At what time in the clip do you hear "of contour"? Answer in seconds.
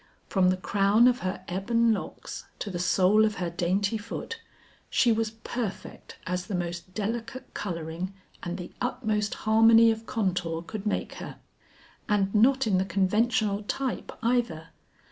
9.91-10.63